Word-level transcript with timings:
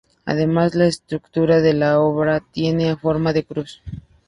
Además, 0.25 0.73
la 0.73 0.87
estructura 0.87 1.61
de 1.61 1.75
la 1.75 1.99
obra 1.99 2.39
tiene 2.39 2.95
forma 2.95 3.33
de 3.33 3.43
cruz. 3.43 3.83